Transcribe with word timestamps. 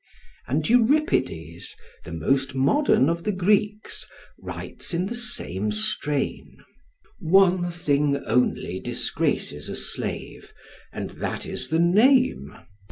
And 0.47 0.67
Euripides, 0.67 1.75
the 2.05 2.11
most 2.11 2.55
modern 2.55 3.07
of 3.07 3.23
the 3.23 3.31
Greeks, 3.31 4.07
writes 4.41 4.95
in 4.95 5.05
the 5.05 5.13
same 5.13 5.71
strain: 5.71 6.57
"One 7.19 7.69
thing 7.69 8.17
only 8.25 8.79
disgraces 8.79 9.69
a 9.69 9.75
slave, 9.75 10.53
and 10.91 11.11
that 11.21 11.45
is 11.45 11.67
the 11.69 11.77
name. 11.77 12.57